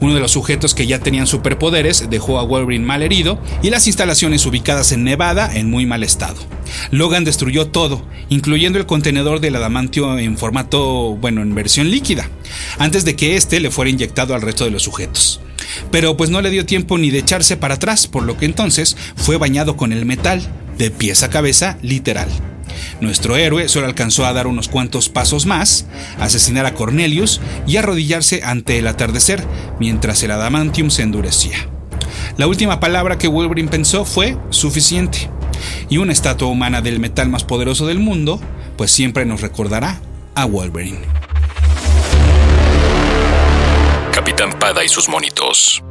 Uno 0.00 0.14
de 0.14 0.20
los 0.20 0.32
sujetos 0.32 0.74
que 0.74 0.86
ya 0.86 1.00
tenían 1.00 1.26
superpoderes 1.26 2.08
dejó 2.10 2.38
a 2.38 2.44
Wolverine 2.44 2.84
mal 2.84 3.02
herido 3.02 3.38
y 3.62 3.70
las 3.70 3.86
instalaciones 3.86 4.46
ubicadas 4.46 4.92
en 4.92 5.04
Nevada 5.04 5.54
en 5.54 5.70
muy 5.70 5.86
mal 5.86 6.02
estado. 6.02 6.36
Logan 6.90 7.24
destruyó 7.24 7.68
todo, 7.68 8.02
incluyendo 8.28 8.78
el 8.78 8.86
contenedor 8.86 9.40
del 9.40 9.56
adamantio 9.56 10.18
en 10.18 10.36
formato, 10.36 11.16
bueno, 11.16 11.42
en 11.42 11.54
versión 11.54 11.90
líquida, 11.90 12.28
antes 12.78 13.04
de 13.04 13.16
que 13.16 13.36
éste 13.36 13.60
le 13.60 13.70
fuera 13.70 13.90
inyectado 13.90 14.34
al 14.34 14.42
resto 14.42 14.64
de 14.64 14.70
los 14.70 14.82
sujetos. 14.82 15.40
Pero 15.90 16.16
pues 16.16 16.30
no 16.30 16.40
le 16.40 16.50
dio 16.50 16.66
tiempo 16.66 16.98
ni 16.98 17.10
de 17.10 17.18
echarse 17.18 17.56
para 17.56 17.74
atrás, 17.74 18.06
por 18.06 18.22
lo 18.22 18.36
que 18.36 18.46
entonces 18.46 18.96
fue 19.16 19.36
bañado 19.36 19.76
con 19.76 19.92
el 19.92 20.06
metal, 20.06 20.46
de 20.78 20.90
pies 20.90 21.22
a 21.22 21.30
cabeza, 21.30 21.78
literal. 21.82 22.28
Nuestro 23.00 23.36
héroe 23.36 23.68
solo 23.68 23.86
alcanzó 23.86 24.26
a 24.26 24.32
dar 24.32 24.46
unos 24.46 24.68
cuantos 24.68 25.08
pasos 25.08 25.46
más, 25.46 25.86
asesinar 26.18 26.66
a 26.66 26.74
Cornelius 26.74 27.40
y 27.66 27.76
arrodillarse 27.76 28.42
ante 28.44 28.78
el 28.78 28.86
atardecer 28.86 29.44
mientras 29.78 30.22
el 30.22 30.30
adamantium 30.30 30.90
se 30.90 31.02
endurecía. 31.02 31.68
La 32.36 32.46
última 32.46 32.80
palabra 32.80 33.18
que 33.18 33.28
Wolverine 33.28 33.70
pensó 33.70 34.04
fue 34.04 34.36
suficiente. 34.50 35.30
Y 35.88 35.98
una 35.98 36.12
estatua 36.12 36.48
humana 36.48 36.82
del 36.82 37.00
metal 37.00 37.28
más 37.28 37.44
poderoso 37.44 37.86
del 37.86 37.98
mundo, 37.98 38.40
pues 38.76 38.90
siempre 38.90 39.24
nos 39.24 39.40
recordará 39.40 40.00
a 40.34 40.44
Wolverine. 40.44 41.00
Capitán 44.12 44.58
Pada 44.58 44.84
y 44.84 44.88
sus 44.88 45.08
monitos. 45.08 45.82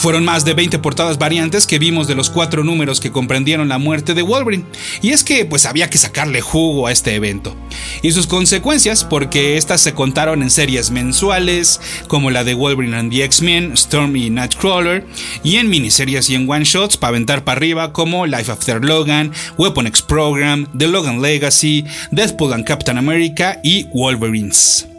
Fueron 0.00 0.24
más 0.24 0.46
de 0.46 0.54
20 0.54 0.78
portadas 0.78 1.18
variantes 1.18 1.66
que 1.66 1.78
vimos 1.78 2.08
de 2.08 2.14
los 2.14 2.30
cuatro 2.30 2.64
números 2.64 3.00
que 3.00 3.10
comprendieron 3.10 3.68
la 3.68 3.76
muerte 3.76 4.14
de 4.14 4.22
Wolverine. 4.22 4.64
Y 5.02 5.10
es 5.10 5.24
que 5.24 5.44
pues 5.44 5.66
había 5.66 5.90
que 5.90 5.98
sacarle 5.98 6.40
jugo 6.40 6.86
a 6.86 6.92
este 6.92 7.14
evento. 7.14 7.54
Y 8.00 8.12
sus 8.12 8.26
consecuencias, 8.26 9.04
porque 9.04 9.58
estas 9.58 9.82
se 9.82 9.92
contaron 9.92 10.40
en 10.40 10.48
series 10.48 10.90
mensuales, 10.90 11.82
como 12.08 12.30
la 12.30 12.44
de 12.44 12.54
Wolverine 12.54 12.96
and 12.96 13.12
the 13.12 13.24
X-Men, 13.24 13.72
Storm 13.74 14.16
y 14.16 14.30
Nightcrawler, 14.30 15.06
y 15.44 15.56
en 15.56 15.68
miniseries 15.68 16.30
y 16.30 16.34
en 16.34 16.48
one-shots 16.48 16.96
para 16.96 17.10
aventar 17.10 17.44
para 17.44 17.58
arriba, 17.58 17.92
como 17.92 18.24
Life 18.24 18.50
After 18.50 18.82
Logan, 18.82 19.32
Weapon 19.58 19.86
X 19.88 20.00
Program, 20.00 20.66
The 20.78 20.88
Logan 20.88 21.20
Legacy, 21.20 21.84
Deadpool 22.10 22.54
and 22.54 22.64
Captain 22.64 22.96
America 22.96 23.60
y 23.62 23.84
Wolverines. 23.92 24.89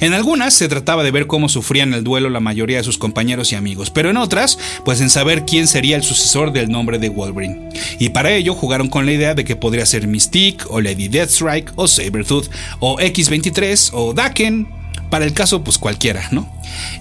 En 0.00 0.14
algunas 0.14 0.54
se 0.54 0.68
trataba 0.68 1.02
de 1.02 1.10
ver 1.10 1.26
cómo 1.26 1.48
sufrían 1.48 1.94
el 1.94 2.04
duelo 2.04 2.30
la 2.30 2.40
mayoría 2.40 2.78
de 2.78 2.84
sus 2.84 2.98
compañeros 2.98 3.52
y 3.52 3.56
amigos, 3.56 3.90
pero 3.90 4.10
en 4.10 4.16
otras, 4.16 4.58
pues 4.84 5.00
en 5.00 5.10
saber 5.10 5.44
quién 5.44 5.66
sería 5.66 5.96
el 5.96 6.02
sucesor 6.02 6.52
del 6.52 6.70
nombre 6.70 6.98
de 6.98 7.08
Wolverine. 7.08 7.68
Y 7.98 8.10
para 8.10 8.32
ello 8.32 8.54
jugaron 8.54 8.88
con 8.88 9.06
la 9.06 9.12
idea 9.12 9.34
de 9.34 9.44
que 9.44 9.56
podría 9.56 9.86
ser 9.86 10.06
Mystique, 10.06 10.64
o 10.68 10.80
Lady 10.80 11.08
Deathstrike, 11.08 11.72
o 11.76 11.88
Sabretooth, 11.88 12.48
o 12.80 13.00
X-23, 13.00 13.90
o 13.92 14.12
Daken, 14.12 14.68
para 15.10 15.24
el 15.24 15.32
caso 15.32 15.62
pues 15.62 15.78
cualquiera, 15.78 16.28
¿no? 16.30 16.50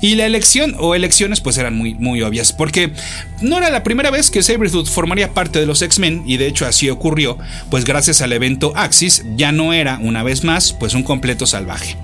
Y 0.02 0.16
la 0.16 0.26
elección 0.26 0.76
o 0.80 0.96
elecciones 0.96 1.42
pues 1.42 1.58
eran 1.58 1.76
muy, 1.76 1.96
muy 1.96 2.22
obvias, 2.22 2.54
porque 2.54 2.92
no 3.42 3.58
era 3.58 3.70
la 3.70 3.84
primera 3.84 4.12
vez 4.12 4.30
que 4.30 4.44
Sabretooth 4.44 4.88
formaría 4.88 5.34
parte 5.34 5.60
de 5.60 5.66
los 5.66 5.82
X-Men, 5.82 6.24
y 6.26 6.38
de 6.38 6.48
hecho 6.48 6.66
así 6.66 6.90
ocurrió, 6.90 7.38
pues 7.70 7.86
gracias 7.86 8.22
al 8.22 8.34
evento 8.34 8.74
Axis 8.76 9.24
ya 9.36 9.52
no 9.52 9.74
era 9.74 10.00
una 10.02 10.24
vez 10.24 10.44
más 10.44 10.74
pues 10.74 10.94
un 10.94 11.04
completo 11.04 11.46
salvaje. 11.46 11.98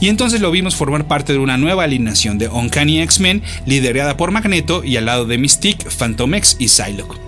Y 0.00 0.08
entonces 0.08 0.40
lo 0.40 0.50
vimos 0.50 0.76
formar 0.76 1.06
parte 1.06 1.32
de 1.32 1.38
una 1.38 1.56
nueva 1.56 1.84
alineación 1.84 2.38
de 2.38 2.48
Uncanny 2.48 3.00
X-Men 3.02 3.42
liderada 3.66 4.16
por 4.16 4.30
Magneto 4.30 4.84
y 4.84 4.96
al 4.96 5.06
lado 5.06 5.26
de 5.26 5.38
Mystique, 5.38 5.88
Phantom 5.90 6.34
X 6.34 6.56
y 6.58 6.68
Psylocke. 6.68 7.18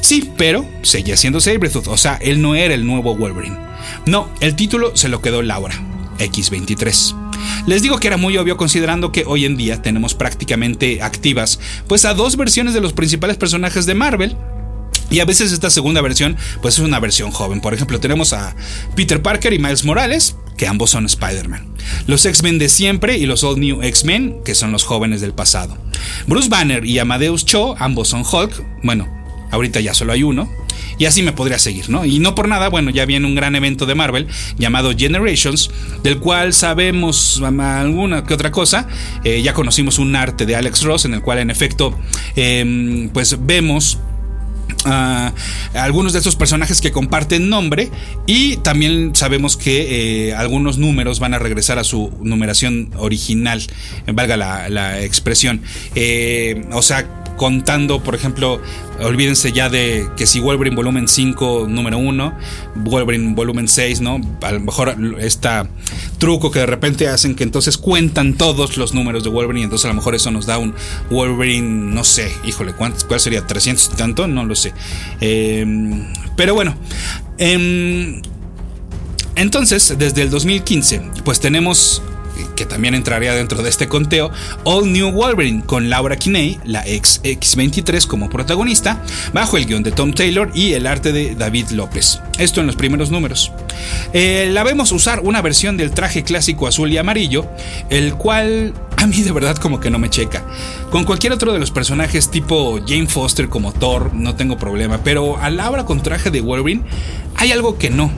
Sí, 0.00 0.30
pero 0.36 0.66
seguía 0.82 1.16
siendo 1.16 1.40
Sabretooth, 1.40 1.86
o 1.86 1.96
sea, 1.96 2.18
él 2.20 2.42
no 2.42 2.56
era 2.56 2.74
el 2.74 2.84
nuevo 2.84 3.16
Wolverine. 3.16 3.56
No, 4.06 4.28
el 4.40 4.56
título 4.56 4.96
se 4.96 5.08
lo 5.08 5.22
quedó 5.22 5.42
Laura, 5.42 5.74
X23. 6.18 7.22
Les 7.66 7.82
digo 7.82 7.98
que 7.98 8.08
era 8.08 8.16
muy 8.16 8.36
obvio 8.36 8.56
considerando 8.56 9.12
que 9.12 9.24
hoy 9.26 9.44
en 9.44 9.56
día 9.56 9.80
tenemos 9.82 10.14
prácticamente 10.14 11.02
activas 11.02 11.60
pues 11.86 12.04
a 12.04 12.14
dos 12.14 12.36
versiones 12.36 12.74
de 12.74 12.80
los 12.80 12.92
principales 12.92 13.36
personajes 13.36 13.86
de 13.86 13.94
Marvel, 13.94 14.36
y 15.12 15.20
a 15.20 15.24
veces 15.24 15.52
esta 15.52 15.70
segunda 15.70 16.00
versión, 16.00 16.36
pues 16.62 16.78
es 16.78 16.80
una 16.80 16.98
versión 16.98 17.30
joven. 17.30 17.60
Por 17.60 17.74
ejemplo, 17.74 18.00
tenemos 18.00 18.32
a 18.32 18.56
Peter 18.96 19.20
Parker 19.20 19.52
y 19.52 19.58
Miles 19.58 19.84
Morales, 19.84 20.36
que 20.56 20.66
ambos 20.66 20.90
son 20.90 21.04
Spider-Man. 21.04 21.66
Los 22.06 22.24
X-Men 22.24 22.58
de 22.58 22.68
siempre 22.68 23.18
y 23.18 23.26
los 23.26 23.44
All 23.44 23.60
New 23.60 23.82
X-Men, 23.82 24.40
que 24.44 24.54
son 24.54 24.72
los 24.72 24.84
jóvenes 24.84 25.20
del 25.20 25.34
pasado. 25.34 25.76
Bruce 26.26 26.48
Banner 26.48 26.84
y 26.84 26.98
Amadeus 26.98 27.44
Cho, 27.44 27.76
ambos 27.78 28.08
son 28.08 28.22
Hulk. 28.22 28.64
Bueno, 28.82 29.06
ahorita 29.50 29.80
ya 29.80 29.92
solo 29.92 30.12
hay 30.12 30.22
uno. 30.22 30.50
Y 30.98 31.06
así 31.06 31.22
me 31.22 31.32
podría 31.32 31.58
seguir, 31.58 31.90
¿no? 31.90 32.04
Y 32.04 32.18
no 32.18 32.34
por 32.34 32.48
nada, 32.48 32.68
bueno, 32.68 32.90
ya 32.90 33.04
viene 33.06 33.26
un 33.26 33.34
gran 33.34 33.54
evento 33.56 33.86
de 33.86 33.94
Marvel 33.94 34.28
llamado 34.56 34.92
Generations, 34.96 35.70
del 36.02 36.18
cual 36.18 36.52
sabemos 36.52 37.42
alguna 37.42 38.24
que 38.24 38.34
otra 38.34 38.50
cosa. 38.50 38.88
Eh, 39.24 39.42
ya 39.42 39.52
conocimos 39.52 39.98
un 39.98 40.14
arte 40.16 40.46
de 40.46 40.56
Alex 40.56 40.82
Ross 40.82 41.04
en 41.04 41.14
el 41.14 41.22
cual 41.22 41.38
en 41.38 41.50
efecto, 41.50 41.98
em, 42.36 43.08
pues 43.08 43.36
vemos 43.44 43.98
algunos 45.74 46.12
de 46.12 46.18
estos 46.18 46.36
personajes 46.36 46.80
que 46.80 46.90
comparten 46.90 47.48
nombre 47.48 47.90
y 48.26 48.56
también 48.58 49.14
sabemos 49.14 49.56
que 49.56 50.28
eh, 50.28 50.34
algunos 50.34 50.78
números 50.78 51.20
van 51.20 51.34
a 51.34 51.38
regresar 51.38 51.78
a 51.78 51.84
su 51.84 52.12
numeración 52.20 52.90
original, 52.96 53.62
valga 54.12 54.36
la, 54.36 55.02
expresión. 55.02 55.62
Eh, 55.94 56.64
o 56.72 56.82
sea, 56.82 57.21
contando, 57.36 58.02
por 58.02 58.14
ejemplo, 58.14 58.60
olvídense 59.00 59.52
ya 59.52 59.68
de 59.68 60.08
que 60.16 60.26
si 60.26 60.40
Wolverine 60.40 60.76
volumen 60.76 61.08
5, 61.08 61.66
número 61.68 61.98
1, 61.98 62.38
Wolverine 62.76 63.34
volumen 63.34 63.68
6, 63.68 64.00
¿no? 64.00 64.20
A 64.42 64.52
lo 64.52 64.60
mejor 64.60 64.96
este 65.18 65.48
truco 66.18 66.50
que 66.50 66.60
de 66.60 66.66
repente 66.66 67.08
hacen 67.08 67.34
que 67.34 67.44
entonces 67.44 67.78
cuentan 67.78 68.34
todos 68.34 68.76
los 68.76 68.94
números 68.94 69.24
de 69.24 69.30
Wolverine, 69.30 69.64
entonces 69.64 69.86
a 69.86 69.88
lo 69.88 69.94
mejor 69.94 70.14
eso 70.14 70.30
nos 70.30 70.46
da 70.46 70.58
un 70.58 70.74
Wolverine, 71.10 71.94
no 71.94 72.04
sé, 72.04 72.32
híjole, 72.44 72.74
¿cuál 72.74 73.20
sería? 73.20 73.46
¿300 73.46 73.92
y 73.92 73.96
tanto? 73.96 74.26
No 74.26 74.44
lo 74.44 74.54
sé. 74.54 74.72
Em, 75.20 76.06
pero 76.36 76.54
bueno, 76.54 76.74
em, 77.38 78.22
entonces, 79.34 79.94
desde 79.98 80.22
el 80.22 80.30
2015, 80.30 81.02
pues 81.24 81.40
tenemos 81.40 82.02
que 82.56 82.66
también 82.66 82.94
entraría 82.94 83.34
dentro 83.34 83.62
de 83.62 83.68
este 83.68 83.88
conteo, 83.88 84.30
All 84.64 84.92
New 84.92 85.10
Wolverine 85.10 85.62
con 85.64 85.90
Laura 85.90 86.16
Kinney, 86.16 86.58
la 86.64 86.86
ex 86.86 87.22
X23 87.22 88.06
como 88.06 88.28
protagonista, 88.28 89.02
bajo 89.32 89.56
el 89.56 89.66
guion 89.66 89.82
de 89.82 89.92
Tom 89.92 90.12
Taylor 90.12 90.50
y 90.54 90.72
el 90.72 90.86
arte 90.86 91.12
de 91.12 91.34
David 91.34 91.70
López. 91.70 92.20
Esto 92.38 92.60
en 92.60 92.66
los 92.66 92.76
primeros 92.76 93.10
números. 93.10 93.52
Eh, 94.12 94.48
la 94.52 94.62
vemos 94.62 94.92
usar 94.92 95.20
una 95.20 95.42
versión 95.42 95.76
del 95.76 95.92
traje 95.92 96.22
clásico 96.22 96.66
azul 96.66 96.92
y 96.92 96.98
amarillo, 96.98 97.46
el 97.90 98.14
cual 98.14 98.74
a 98.96 99.06
mí 99.06 99.22
de 99.22 99.32
verdad 99.32 99.56
como 99.56 99.80
que 99.80 99.90
no 99.90 99.98
me 99.98 100.10
checa. 100.10 100.44
Con 100.90 101.04
cualquier 101.04 101.32
otro 101.32 101.52
de 101.52 101.58
los 101.58 101.70
personajes 101.70 102.30
tipo 102.30 102.80
Jane 102.86 103.06
Foster 103.06 103.48
como 103.48 103.72
Thor 103.72 104.14
no 104.14 104.34
tengo 104.34 104.58
problema, 104.58 104.98
pero 105.02 105.38
a 105.38 105.50
Laura 105.50 105.84
con 105.84 106.02
traje 106.02 106.30
de 106.30 106.40
Wolverine 106.40 106.82
hay 107.36 107.52
algo 107.52 107.78
que 107.78 107.90
no. 107.90 108.10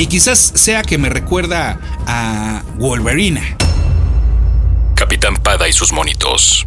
Y 0.00 0.06
quizás 0.06 0.52
sea 0.54 0.80
que 0.80 0.96
me 0.96 1.10
recuerda 1.10 1.78
a 2.06 2.64
Wolverina. 2.78 3.42
Capitán 4.94 5.34
Pada 5.36 5.68
y 5.68 5.74
sus 5.74 5.92
monitos. 5.92 6.66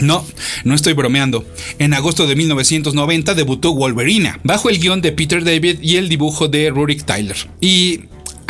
No, 0.00 0.24
no 0.64 0.74
estoy 0.74 0.94
bromeando. 0.94 1.44
En 1.78 1.92
agosto 1.92 2.26
de 2.26 2.34
1990 2.34 3.34
debutó 3.34 3.74
Wolverina, 3.74 4.40
bajo 4.42 4.70
el 4.70 4.78
guion 4.78 5.02
de 5.02 5.12
Peter 5.12 5.44
David 5.44 5.80
y 5.82 5.96
el 5.96 6.08
dibujo 6.08 6.48
de 6.48 6.70
Rurik 6.70 7.04
Tyler. 7.04 7.36
Y 7.60 8.04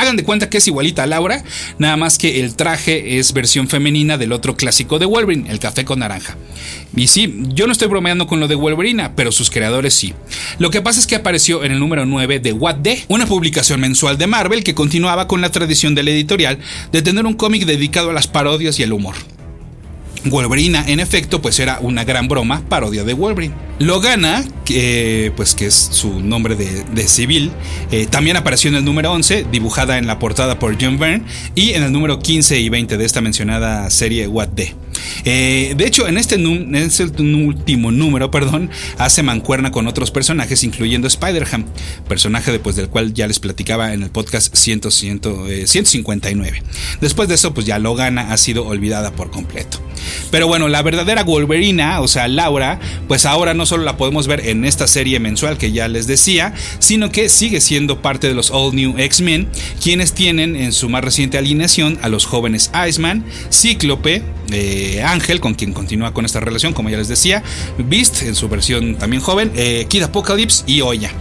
Hagan 0.08 0.16
de 0.16 0.24
cuenta 0.24 0.48
que 0.48 0.56
es 0.56 0.66
igualita 0.66 1.02
a 1.02 1.06
Laura, 1.06 1.44
nada 1.76 1.98
más 1.98 2.16
que 2.16 2.40
el 2.40 2.54
traje 2.54 3.18
es 3.18 3.34
versión 3.34 3.68
femenina 3.68 4.16
del 4.16 4.32
otro 4.32 4.56
clásico 4.56 4.98
de 4.98 5.04
Wolverine, 5.04 5.50
el 5.50 5.58
café 5.58 5.84
con 5.84 5.98
naranja. 5.98 6.34
Y 6.96 7.08
sí, 7.08 7.42
yo 7.48 7.66
no 7.66 7.72
estoy 7.72 7.88
bromeando 7.88 8.26
con 8.26 8.40
lo 8.40 8.48
de 8.48 8.54
Wolverina, 8.54 9.14
pero 9.14 9.32
sus 9.32 9.50
creadores 9.50 9.92
sí. 9.92 10.14
Lo 10.58 10.70
que 10.70 10.80
pasa 10.80 10.98
es 10.98 11.06
que 11.06 11.14
apareció 11.14 11.62
en 11.62 11.72
el 11.72 11.78
número 11.78 12.06
9 12.06 12.40
de 12.40 12.54
What 12.54 12.76
The, 12.82 13.04
una 13.08 13.26
publicación 13.26 13.80
mensual 13.80 14.16
de 14.16 14.28
Marvel 14.28 14.64
que 14.64 14.74
continuaba 14.74 15.28
con 15.28 15.42
la 15.42 15.50
tradición 15.50 15.94
de 15.94 16.04
la 16.04 16.10
editorial 16.10 16.58
de 16.90 17.02
tener 17.02 17.26
un 17.26 17.34
cómic 17.34 17.66
dedicado 17.66 18.08
a 18.08 18.14
las 18.14 18.28
parodias 18.28 18.78
y 18.78 18.84
el 18.84 18.94
humor. 18.94 19.14
Wolverina, 20.30 20.84
en 20.86 21.00
efecto, 21.00 21.42
pues 21.42 21.58
era 21.58 21.78
una 21.80 22.04
gran 22.04 22.28
broma, 22.28 22.62
parodia 22.68 23.04
de 23.04 23.14
Wolverine. 23.14 23.54
Logana, 23.78 24.44
que, 24.64 25.32
pues 25.36 25.54
que 25.54 25.66
es 25.66 25.88
su 25.92 26.20
nombre 26.20 26.56
de, 26.56 27.08
civil, 27.08 27.52
eh, 27.92 28.06
también 28.06 28.36
apareció 28.36 28.70
en 28.70 28.76
el 28.76 28.84
número 28.84 29.12
11, 29.12 29.46
dibujada 29.52 29.98
en 29.98 30.06
la 30.06 30.18
portada 30.18 30.58
por 30.58 30.76
John 30.80 30.98
Byrne, 30.98 31.22
y 31.54 31.70
en 31.70 31.84
el 31.84 31.92
número 31.92 32.18
15 32.18 32.58
y 32.58 32.68
20 32.68 32.96
de 32.96 33.04
esta 33.04 33.20
mencionada 33.20 33.88
serie 33.90 34.26
What 34.26 34.48
The. 34.56 34.74
Eh, 35.24 35.74
de 35.76 35.86
hecho, 35.86 36.08
en 36.08 36.18
este, 36.18 36.36
último 36.36 37.92
número, 37.92 38.30
perdón, 38.30 38.70
hace 38.98 39.22
mancuerna 39.22 39.70
con 39.70 39.86
otros 39.86 40.10
personajes, 40.10 40.64
incluyendo 40.64 41.06
Spider-Ham, 41.06 41.64
personaje 42.08 42.52
después 42.52 42.76
del 42.76 42.88
cual 42.88 43.14
ya 43.14 43.26
les 43.26 43.38
platicaba 43.38 43.94
en 43.94 44.02
el 44.02 44.10
podcast 44.10 44.54
159. 44.54 45.48
Eh, 45.50 46.62
Después 47.00 47.28
de 47.28 47.36
eso, 47.36 47.54
pues 47.54 47.66
ya 47.66 47.78
Logana 47.78 48.32
ha 48.32 48.36
sido 48.36 48.66
olvidada 48.66 49.12
por 49.12 49.30
completo. 49.30 49.80
Pero 50.30 50.46
bueno, 50.46 50.68
la 50.68 50.82
verdadera 50.82 51.24
Wolverina, 51.24 52.00
o 52.00 52.08
sea, 52.08 52.28
Laura, 52.28 52.78
pues 53.06 53.26
ahora 53.26 53.54
no 53.54 53.66
solo 53.66 53.84
la 53.84 53.96
podemos 53.96 54.26
ver 54.26 54.46
en 54.46 54.64
esta 54.64 54.86
serie 54.86 55.20
mensual 55.20 55.58
que 55.58 55.72
ya 55.72 55.88
les 55.88 56.06
decía, 56.06 56.54
sino 56.78 57.10
que 57.10 57.28
sigue 57.28 57.60
siendo 57.60 58.02
parte 58.02 58.28
de 58.28 58.34
los 58.34 58.50
All 58.50 58.74
New 58.74 58.98
X-Men, 58.98 59.48
quienes 59.82 60.12
tienen 60.12 60.56
en 60.56 60.72
su 60.72 60.88
más 60.88 61.04
reciente 61.04 61.38
alineación 61.38 61.98
a 62.02 62.08
los 62.08 62.26
jóvenes 62.26 62.70
Iceman, 62.88 63.24
Cíclope, 63.52 64.22
eh, 64.50 65.02
Ángel, 65.04 65.40
con 65.40 65.54
quien 65.54 65.72
continúa 65.72 66.12
con 66.12 66.24
esta 66.24 66.40
relación, 66.40 66.72
como 66.72 66.90
ya 66.90 66.98
les 66.98 67.08
decía, 67.08 67.42
Beast 67.78 68.22
en 68.22 68.34
su 68.34 68.48
versión 68.48 68.96
también 68.96 69.22
joven, 69.22 69.52
eh, 69.56 69.86
Kid 69.88 70.02
Apocalypse 70.02 70.64
y 70.66 70.80
Oya. 70.80 71.12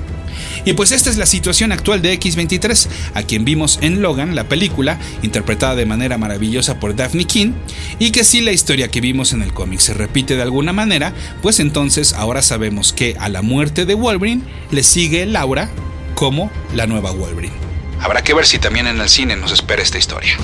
Y 0.66 0.74
pues 0.74 0.92
esta 0.92 1.10
es 1.10 1.18
la 1.18 1.26
situación 1.26 1.72
actual 1.72 2.02
de 2.02 2.18
X23, 2.20 2.88
a 3.14 3.24
quien 3.24 3.46
vimos 3.46 3.80
en 3.82 4.02
Logan, 4.02 4.36
la 4.36 4.50
película, 4.50 5.00
interpretada 5.22 5.76
de 5.76 5.86
manera 5.86 6.18
maravillosa 6.18 6.80
por 6.80 6.96
Daphne 6.96 7.26
King, 7.26 7.54
y 8.00 8.12
que 8.12 8.24
si 8.24 8.42
la 8.42 8.52
historia 8.52 8.90
que 8.90 9.02
vimos 9.02 9.34
en 9.34 9.42
el 9.42 9.54
cómic 9.54 9.80
se 9.80 9.94
repite 9.94 10.36
de 10.36 10.42
alguna 10.42 10.74
manera, 10.74 11.14
pues 11.42 11.60
entonces 11.60 12.14
ahora 12.14 12.42
sabemos 12.42 12.94
que 12.94 13.16
a 13.20 13.30
la 13.30 13.42
muerte 13.42 13.86
de 13.86 13.94
Wolverine 13.94 14.44
le 14.72 14.84
sigue 14.84 15.26
Laura 15.26 15.70
como 16.16 16.52
la 16.76 16.88
nueva 16.88 17.12
Wolverine. 17.12 17.54
Habrá 18.00 18.24
que 18.24 18.34
ver 18.34 18.46
si 18.46 18.60
también 18.60 18.88
en 18.88 19.00
el 19.00 19.10
cine 19.10 19.36
nos 19.36 19.52
espera 19.52 19.82
esta 19.82 19.98
historia. 19.98 20.38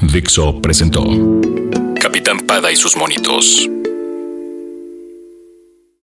Dixo 0.00 0.60
presentó 0.60 1.04
Capitán 2.02 2.40
Pada 2.40 2.72
y 2.72 2.74
sus 2.74 2.96
monitos. 2.96 3.70